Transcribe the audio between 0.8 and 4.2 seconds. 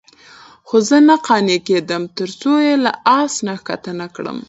زه نه قانع کېدم. ترڅو یې له آس نه ښکته